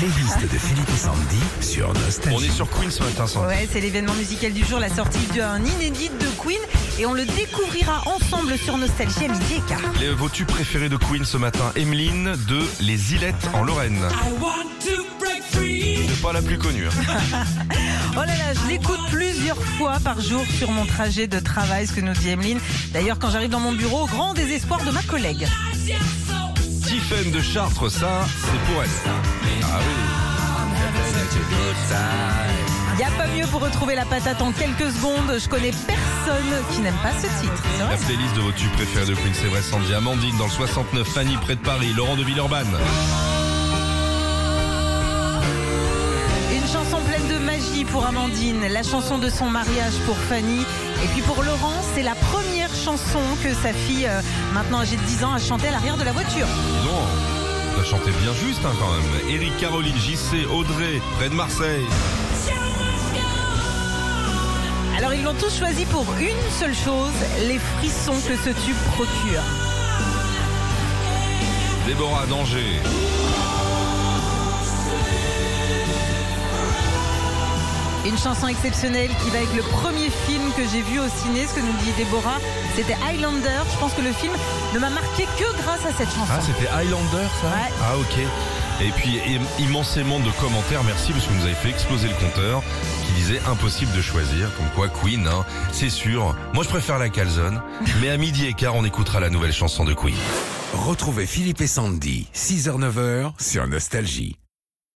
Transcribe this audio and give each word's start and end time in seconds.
playlist 0.00 0.40
de 0.50 0.56
Philippe 0.58 0.88
et 0.88 0.96
Sandy 0.98 1.36
sur 1.60 1.92
Nostalgie. 1.92 2.34
On 2.38 2.40
est 2.42 2.50
sur 2.50 2.70
Queen 2.70 2.90
ce 2.90 3.02
matin, 3.02 3.26
Sandy. 3.26 3.46
Ouais, 3.48 3.68
c'est 3.70 3.82
l'événement 3.82 4.14
musical 4.14 4.50
du 4.54 4.64
jour, 4.64 4.78
la 4.80 4.88
sortie 4.88 5.26
d'un 5.36 5.62
inédit 5.62 6.08
de 6.08 6.26
Queen. 6.42 6.58
Et 6.98 7.04
on 7.04 7.12
le 7.12 7.26
découvrira 7.26 8.02
ensemble 8.06 8.56
sur 8.56 8.78
Nostalgie 8.78 9.26
à 9.26 9.28
midi 9.28 9.54
et 9.58 9.68
quart. 9.68 9.92
Les, 10.00 10.10
vos 10.14 10.30
tubes 10.30 10.46
préférés 10.48 10.88
de 10.88 10.96
Queen 10.96 11.26
ce 11.26 11.36
matin, 11.36 11.70
Emeline 11.76 12.34
de 12.48 12.62
Les 12.80 13.12
Ilettes 13.14 13.50
en 13.52 13.62
Lorraine. 13.62 14.00
C'est 14.80 16.22
pas 16.22 16.32
la 16.32 16.40
plus 16.40 16.56
connue. 16.56 16.86
hein. 16.86 17.44
Oh 18.16 18.20
là 18.20 18.26
là, 18.26 18.54
je 18.54 18.68
l'écoute 18.70 18.98
plusieurs 19.10 19.62
fois 19.62 19.98
par 20.02 20.20
jour 20.20 20.42
sur 20.58 20.70
mon 20.70 20.86
trajet 20.86 21.26
de 21.26 21.38
travail, 21.40 21.86
ce 21.86 21.92
que 21.92 22.00
nous 22.00 22.12
dit 22.14 22.30
Emeline. 22.30 22.58
D'ailleurs, 22.94 23.18
quand 23.18 23.30
j'arrive 23.30 23.50
dans 23.50 23.60
mon 23.60 23.72
bureau, 23.72 24.04
au 24.04 24.06
grand 24.06 24.32
désespoir 24.32 24.82
de 24.82 24.90
ma 24.90 25.02
collègue. 25.02 25.46
Tiffen 26.90 27.30
de 27.30 27.40
Chartres, 27.40 27.88
ça, 27.88 28.26
c'est 28.26 28.72
pour 28.72 28.82
elle. 28.82 28.90
Ah 29.62 29.78
Il 32.94 32.96
n'y 32.96 33.04
a 33.04 33.10
pas 33.16 33.28
mieux 33.28 33.46
pour 33.46 33.60
retrouver 33.60 33.94
la 33.94 34.04
patate 34.04 34.42
en 34.42 34.50
quelques 34.50 34.90
secondes. 34.90 35.38
Je 35.38 35.48
connais 35.48 35.70
personne 35.70 36.64
qui 36.72 36.80
n'aime 36.80 36.96
pas 37.00 37.12
ce 37.12 37.28
titre. 37.40 37.62
Oui. 37.62 37.78
La 37.88 37.96
playlist 37.96 38.34
de 38.34 38.40
vos 38.40 38.50
tubes 38.50 38.72
préférés 38.72 39.06
de 39.06 39.14
Queen, 39.14 39.32
c'est 39.32 39.46
vrai, 39.46 39.62
Sandy. 39.62 39.94
Amandine 39.94 40.36
dans 40.36 40.46
le 40.46 40.50
69, 40.50 41.06
Fanny 41.06 41.36
près 41.36 41.54
de 41.54 41.60
Paris, 41.60 41.92
Laurent 41.96 42.16
de 42.16 42.24
Villeurbanne. 42.24 42.76
Une 46.52 46.66
chanson 46.66 47.00
pleine 47.06 47.28
de 47.28 47.38
magie 47.38 47.84
pour 47.84 48.04
Amandine, 48.04 48.66
la 48.68 48.82
chanson 48.82 49.18
de 49.18 49.30
son 49.30 49.48
mariage 49.48 49.94
pour 50.06 50.16
Fanny. 50.16 50.62
Et 51.04 51.06
puis 51.14 51.22
pour 51.22 51.44
Laurent, 51.44 51.84
c'est 51.94 52.02
la 52.02 52.16
première 52.16 52.59
chanson 52.84 53.20
que 53.42 53.52
sa 53.52 53.72
fille, 53.72 54.06
euh, 54.06 54.22
maintenant 54.54 54.80
âgée 54.80 54.96
de 54.96 55.02
10 55.02 55.24
ans, 55.24 55.32
a 55.34 55.38
chantée 55.38 55.68
à 55.68 55.72
l'arrière 55.72 55.96
de 55.96 56.04
la 56.04 56.12
voiture. 56.12 56.46
Non, 56.84 57.02
ça 57.76 57.84
chantait 57.84 58.12
bien 58.22 58.32
juste 58.32 58.60
hein, 58.64 58.72
quand 58.78 58.90
même. 58.90 59.30
Eric, 59.30 59.56
Caroline, 59.58 59.96
JC, 59.96 60.46
Audrey, 60.50 61.00
près 61.18 61.28
de 61.28 61.34
Marseille. 61.34 61.84
Alors 64.96 65.12
ils 65.14 65.22
l'ont 65.22 65.34
tous 65.34 65.58
choisi 65.58 65.84
pour 65.86 66.06
une 66.18 66.50
seule 66.58 66.74
chose, 66.74 67.12
les 67.48 67.58
frissons 67.58 68.18
que 68.26 68.36
ce 68.36 68.50
tube 68.64 68.76
procure. 68.94 69.42
Déborah 71.86 72.26
d'Angers. 72.26 72.80
Une 78.06 78.16
chanson 78.16 78.48
exceptionnelle 78.48 79.10
qui 79.22 79.30
va 79.30 79.38
avec 79.38 79.52
le 79.54 79.62
premier 79.62 80.08
film 80.26 80.50
que 80.56 80.62
j'ai 80.72 80.80
vu 80.80 80.98
au 81.00 81.08
ciné, 81.22 81.46
ce 81.46 81.54
que 81.54 81.60
nous 81.60 81.72
dit 81.84 81.92
Déborah, 81.98 82.38
c'était 82.74 82.96
Highlander. 83.06 83.60
Je 83.72 83.78
pense 83.78 83.92
que 83.92 84.00
le 84.00 84.12
film 84.12 84.32
ne 84.74 84.78
m'a 84.78 84.88
marqué 84.88 85.24
que 85.38 85.62
grâce 85.62 85.84
à 85.84 85.92
cette 85.92 86.08
chanson. 86.08 86.32
Ah, 86.32 86.40
c'était 86.40 86.68
Highlander, 86.70 87.28
ça? 87.42 87.48
Ouais. 87.48 87.72
Ah, 87.82 87.98
ok. 87.98 88.18
Et 88.82 88.90
puis, 88.92 89.20
im- 89.36 89.62
immensément 89.62 90.18
de 90.18 90.30
commentaires, 90.40 90.82
merci, 90.84 91.12
parce 91.12 91.26
que 91.26 91.30
vous 91.32 91.38
nous 91.40 91.44
avez 91.44 91.54
fait 91.54 91.68
exploser 91.68 92.08
le 92.08 92.14
compteur, 92.14 92.62
qui 93.06 93.12
disait 93.12 93.40
impossible 93.46 93.92
de 93.94 94.00
choisir, 94.00 94.50
comme 94.56 94.70
quoi 94.74 94.88
Queen, 94.88 95.26
hein, 95.26 95.44
c'est 95.70 95.90
sûr. 95.90 96.34
Moi, 96.54 96.64
je 96.64 96.70
préfère 96.70 96.98
la 96.98 97.10
calzone, 97.10 97.60
mais 98.00 98.08
à 98.08 98.16
midi 98.16 98.46
et 98.46 98.54
quart, 98.54 98.76
on 98.76 98.84
écoutera 98.86 99.20
la 99.20 99.28
nouvelle 99.28 99.52
chanson 99.52 99.84
de 99.84 99.92
Queen. 99.92 100.16
Retrouvez 100.72 101.26
Philippe 101.26 101.60
et 101.60 101.66
Sandy, 101.66 102.28
6h-9h 102.34 103.32
sur 103.38 103.66
Nostalgie. 103.66 104.36